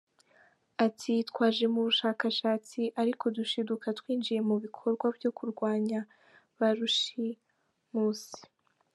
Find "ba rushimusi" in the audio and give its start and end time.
6.57-8.39